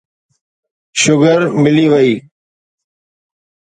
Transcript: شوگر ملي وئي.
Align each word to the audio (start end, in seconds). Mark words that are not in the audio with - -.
شوگر 1.01 1.39
ملي 1.61 1.85
وئي. 1.91 2.13